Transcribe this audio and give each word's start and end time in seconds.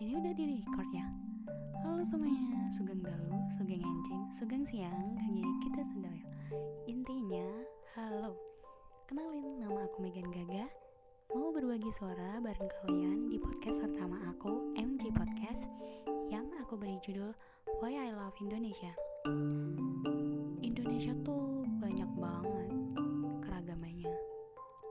ini 0.00 0.16
udah 0.16 0.32
di 0.32 0.44
record 0.56 0.88
ya? 0.96 1.04
Halo 1.84 2.00
semuanya, 2.08 2.72
sugeng 2.72 3.04
dalu, 3.04 3.36
sugeng 3.60 3.84
encing, 3.84 4.22
sugeng 4.32 4.64
siang, 4.64 5.12
kaki 5.20 5.44
kita 5.60 5.84
sedaya 5.92 6.24
Intinya, 6.88 7.44
halo. 7.92 8.32
Kenalin, 9.04 9.60
nama 9.60 9.84
aku 9.84 10.00
Megan 10.00 10.32
Gaga. 10.32 10.72
Mau 11.36 11.52
berbagi 11.52 11.92
suara 11.92 12.40
bareng 12.40 12.70
kalian 12.80 13.28
di 13.28 13.36
podcast 13.36 13.84
pertama 13.84 14.16
aku, 14.24 14.72
MG 14.72 15.12
Podcast 15.12 15.68
Yang 16.32 16.48
aku 16.64 16.80
beri 16.80 16.96
judul 17.04 17.36
Why 17.84 18.00
I 18.00 18.16
Love 18.16 18.40
Indonesia. 18.40 18.96
Indonesia 20.64 21.12
tuh 21.28 21.68
banyak 21.76 22.08
banget 22.16 22.72
keragamannya 23.44 24.16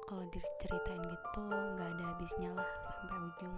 Kalau 0.06 0.26
diceritain 0.30 1.02
gitu 1.02 1.44
nggak 1.50 1.90
ada 1.98 2.04
habisnya 2.14 2.50
lah 2.54 2.70
sampai 2.86 3.18
ujung 3.26 3.58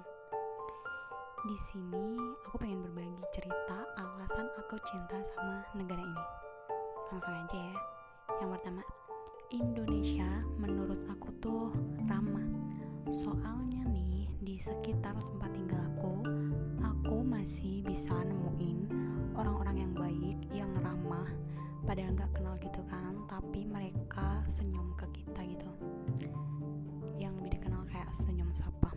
di 1.41 1.58
sini 1.73 2.22
aku 2.45 2.62
pengen 2.62 2.86
berbagi 2.86 3.26
cerita 3.34 3.81
alasan 3.98 4.45
aku 4.62 4.77
cinta 4.86 5.18
sama 5.34 5.66
negara 5.73 5.98
ini. 5.98 6.26
Langsung 7.09 7.34
aja 7.34 7.58
ya. 7.58 7.77
Yang 8.45 8.50
pertama, 8.54 8.84
Indonesia 9.50 10.30
menurut 10.62 11.02
aku 11.09 11.34
tuh 11.41 11.73
ramah. 12.05 12.45
Soalnya 13.09 13.81
nih 13.90 14.30
di 14.45 14.62
sekitar 14.62 15.17
tempat 15.17 15.50
tinggal 15.58 15.81
aku, 15.98 16.22
aku 16.86 17.26
masih 17.26 17.81
bisa 17.89 18.14
nemuin 18.22 18.86
orang-orang 19.34 19.81
yang 19.81 19.94
baik, 19.98 20.38
yang 20.53 20.70
ramah, 20.86 21.26
padahal 21.89 22.14
nggak 22.22 22.31
kenal 22.38 22.53
gitu 22.62 22.86
kan, 22.86 23.17
tapi 23.26 23.66
mereka 23.66 24.45
senyum 24.45 24.94
ke 24.94 25.09
kita 25.09 25.42
gitu. 25.50 25.70
Yang 27.17 27.34
lebih 27.42 27.52
dikenal 27.58 27.81
kayak 27.89 28.14
senyum 28.14 28.53
sapa 28.53 28.91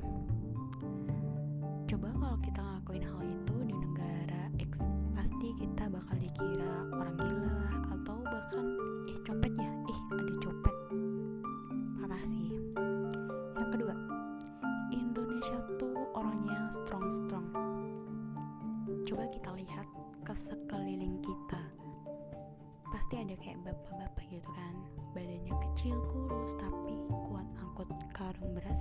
bapak-bapak 23.75 24.25
gitu 24.31 24.51
kan. 24.55 24.75
Badannya 25.13 25.55
kecil 25.71 25.95
kurus 26.11 26.53
tapi 26.59 26.95
kuat 27.29 27.47
angkut 27.59 27.91
karung 28.15 28.55
beras 28.55 28.81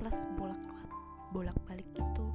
plus 0.00 0.18
bolak 1.32 1.56
balik 1.66 1.86
gitu 1.94 2.33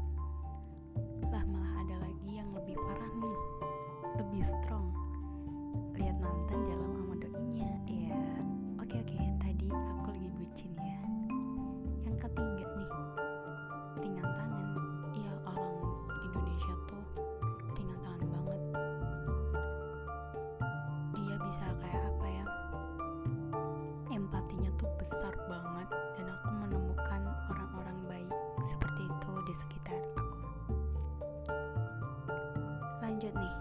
lanjut 33.19 33.35
nih. 33.35 33.55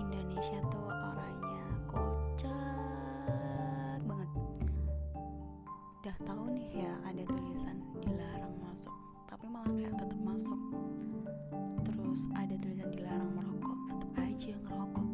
Indonesia 0.00 0.58
tuh 0.72 0.88
orangnya 0.88 1.64
kocak 1.92 4.00
banget. 4.00 4.30
Udah 6.00 6.16
tahu 6.24 6.56
nih 6.56 6.72
ya 6.72 6.96
ada 7.04 7.20
tulisan 7.28 7.84
dilarang 8.00 8.56
masuk 8.64 8.96
tapi 9.28 9.44
malah 9.44 9.68
kayak 9.76 9.92
tetap 9.92 10.20
masuk. 10.24 10.56
Terus 11.84 12.32
ada 12.32 12.54
tulisan 12.56 12.88
dilarang 12.88 13.28
merokok 13.36 13.76
tetap 13.92 14.10
aja 14.24 14.52
ngerokok. 14.56 15.08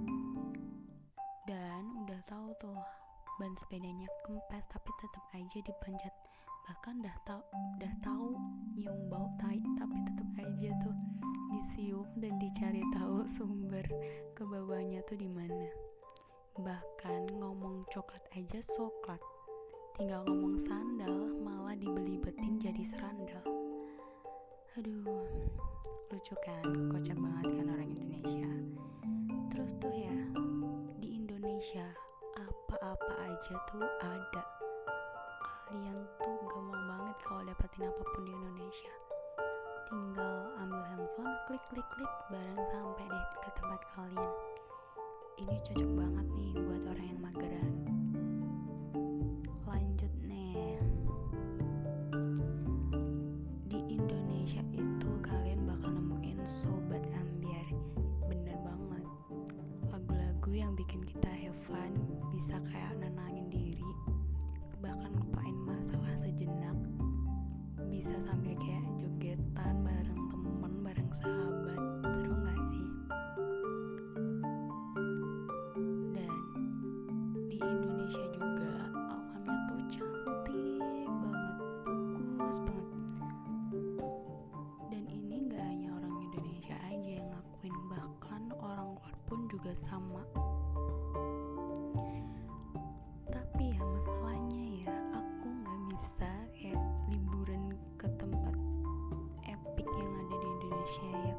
Dan 1.50 1.82
udah 2.06 2.20
tahu 2.30 2.54
tuh 2.62 2.78
ban 3.42 3.58
sepedanya 3.58 4.06
kempes 4.22 4.70
tapi 4.70 4.91
tetap 5.02 5.24
aja 5.34 5.58
dipencet 5.66 6.14
bahkan 6.64 6.97
dah 7.04 7.16
tahu 7.28 7.42
dah 7.76 7.94
tahu 8.00 8.36
nyium 8.72 8.97
bau 9.12 9.28
tai 9.36 9.60
tapi 9.76 9.97
tetap 10.08 10.28
aja 10.41 10.70
tuh 10.80 10.97
disium 11.52 12.08
dan 12.19 12.34
dicari 12.41 12.82
tahu 12.97 13.25
sumber 13.36 13.84
ke 14.34 14.42
bawahnya 14.42 15.04
tuh 15.06 15.16
di 15.16 15.28
mana. 15.28 15.69
Bahkan 16.58 17.34
ngomong 17.38 17.86
coklat 17.91 18.22
aja 18.34 18.60
soklat. 18.62 19.20
Tinggal 19.94 20.26
ngomong 20.26 20.58
sandal 20.58 21.38
malah 21.42 21.78
dibelibetin 21.78 22.58
jadi 22.58 22.82
serandal. 22.82 23.44
Aduh 24.78 25.24
lucu 26.10 26.34
kan? 26.42 26.62
Kocak 26.91 27.19
banget 27.19 27.48
kan 27.58 27.66
orang 27.74 27.91
Indonesia. 27.91 28.50
Terus 29.50 29.72
tuh 29.78 29.94
ya 29.94 30.19
di 30.98 31.19
Indonesia 31.22 31.86
apa-apa 32.38 33.12
aja 33.30 33.54
tuh 33.70 33.86
ada. 34.03 34.42
Kalian 35.70 36.03
dapetin 37.74 37.90
apa 37.90 38.02
pun 38.14 38.22
di 38.22 38.30
Indonesia. 38.30 38.94
Tinggal 39.90 40.34
ambil 40.62 40.82
handphone 40.94 41.34
klik 41.50 41.64
klik 41.74 41.88
klik 41.90 42.12
bareng 42.30 42.62
sampai 42.70 43.02
deh 43.10 43.26
ke 43.42 43.50
tempat 43.58 43.82
kalian. 43.98 44.32
Ini 45.42 45.56
cocok 45.58 45.90
banget 45.98 46.26
nih 46.38 46.52
buat 46.54 46.82
orang 46.94 47.06
yang 47.10 47.20
mageran. 47.20 47.72
Lanjut 49.66 50.14
nih. 50.22 50.78
Di 53.66 53.78
Indonesia 53.91 54.62
itu 54.70 55.10
kalian 55.26 55.66
bakal 55.66 55.98
nemuin 55.98 56.46
sobat 56.46 57.02
ambiar. 57.10 57.66
Bener 58.30 58.54
banget. 58.62 59.04
Lagu-lagu 59.91 60.50
yang 60.54 60.78
bikin 60.78 61.02
kita 61.02 61.26
have 61.26 61.58
fun 61.66 61.91
bisa 62.30 62.54
kayak 62.70 62.94
nenangin 63.02 63.50
diri 63.50 63.91
bahkan 64.78 65.16
di 77.54 77.62
Indonesia 77.62 78.25
juga. 78.34 78.75
Alamnya 79.06 79.59
tuh 79.70 79.82
cantik 79.87 81.06
banget 81.06 81.56
bagus 82.34 82.59
banget. 82.66 82.88
Dan 84.91 85.03
ini 85.06 85.37
gak 85.54 85.62
hanya 85.62 85.88
orang 85.94 86.15
Indonesia 86.19 86.75
aja 86.82 87.10
yang 87.22 87.28
ngakuin 87.31 87.76
bahkan 87.87 88.42
orang 88.59 88.98
luar 88.98 89.15
pun 89.31 89.47
juga 89.47 89.70
sama. 89.87 90.22
Tapi 93.31 93.65
ya 93.71 93.82
masalahnya 93.86 94.62
ya 94.82 94.94
aku 95.15 95.47
nggak 95.47 95.81
bisa 95.94 96.31
kayak 96.59 96.82
liburan 97.06 97.71
ke 97.94 98.10
tempat 98.19 98.54
epic 99.47 99.88
yang 99.94 100.12
ada 100.26 100.34
di 100.42 100.48
Indonesia 100.59 101.10
ya 101.22 101.34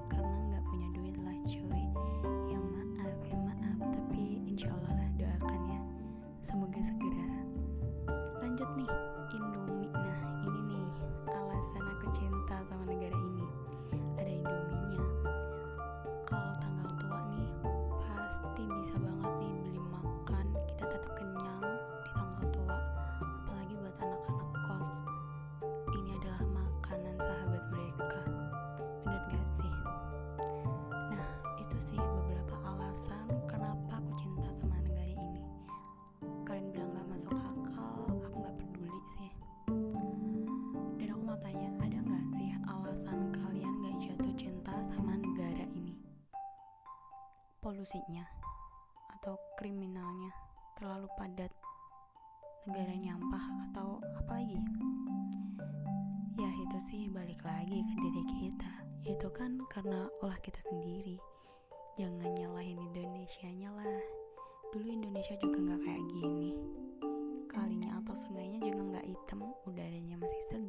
polusinya 47.65 48.21
atau 49.17 49.41
kriminalnya 49.57 50.29
terlalu 50.77 51.09
padat 51.17 51.49
negara 52.69 52.93
nyampah 52.93 53.45
atau 53.65 53.97
apa 54.21 54.37
lagi? 54.37 54.61
Ya 56.37 56.45
itu 56.45 56.77
sih 56.85 57.09
balik 57.09 57.41
lagi 57.41 57.81
ke 57.81 57.95
diri 57.97 58.23
kita. 58.37 58.71
Itu 59.09 59.33
kan 59.33 59.57
karena 59.73 60.05
olah 60.21 60.37
kita 60.45 60.61
sendiri. 60.69 61.17
Jangan 61.97 62.37
nyalahin 62.37 62.77
Indonesia 62.77 63.49
lah. 63.73 64.03
Dulu 64.69 64.85
Indonesia 64.85 65.33
juga 65.41 65.57
nggak 65.57 65.81
kayak 65.89 66.03
gini. 66.21 66.53
Kalinya 67.49 67.97
atau 67.97 68.13
sungainya 68.13 68.61
juga 68.61 68.93
nggak 68.93 69.09
hitam 69.09 69.41
udaranya 69.65 70.21
masih 70.21 70.43
segar 70.53 70.64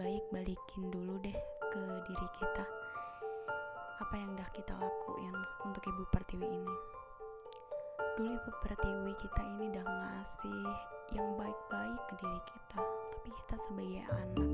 baik 0.00 0.24
balikin 0.32 0.88
dulu 0.88 1.20
deh 1.20 1.36
ke 1.68 1.82
diri 2.08 2.28
kita. 2.40 2.64
Apa 4.00 4.16
yang 4.16 4.32
dah 4.32 4.48
kita 4.56 4.72
lakuin 4.80 5.36
untuk 5.60 5.84
ibu 5.84 6.08
pertiwi 6.08 6.48
ini? 6.48 6.76
Dulu 8.16 8.32
ibu 8.32 8.50
pertiwi 8.64 9.12
kita 9.20 9.40
ini 9.44 9.68
udah 9.76 9.84
ngasih 9.84 10.64
yang 11.12 11.36
baik-baik 11.36 12.00
ke 12.08 12.14
diri 12.16 12.40
kita 12.48 12.80
tapi 12.80 13.28
kita 13.44 13.54
sebagai 13.60 14.02
anak 14.08 14.49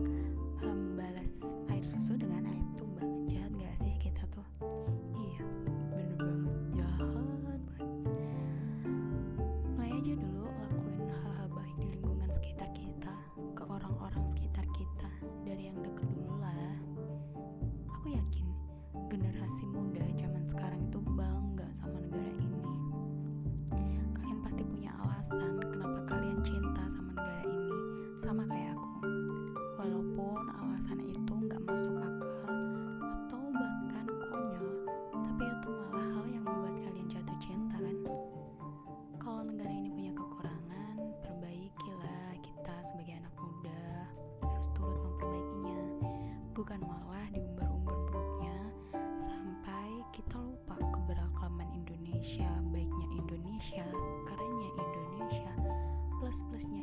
plus 56.44 56.75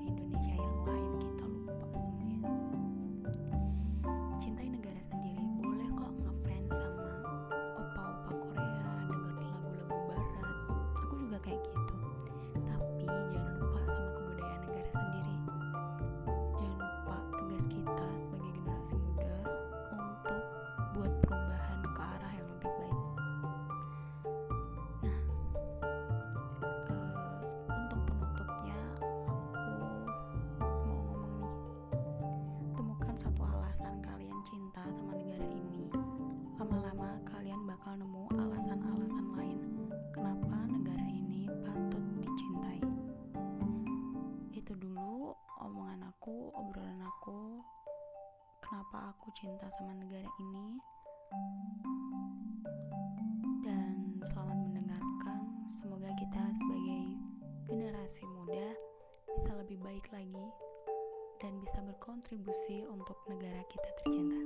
cinta 49.33 49.65
sama 49.73 49.97
negara 49.97 50.29
ini. 50.37 50.77
Dan 53.65 54.21
selamat 54.21 54.57
mendengarkan. 54.61 55.41
Semoga 55.73 56.09
kita 56.13 56.43
sebagai 56.53 57.03
generasi 57.65 58.23
muda 58.29 58.77
bisa 59.33 59.51
lebih 59.57 59.81
baik 59.81 60.05
lagi 60.13 60.47
dan 61.41 61.57
bisa 61.57 61.81
berkontribusi 61.81 62.85
untuk 62.85 63.17
negara 63.25 63.65
kita 63.73 63.89
tercinta 64.05 64.39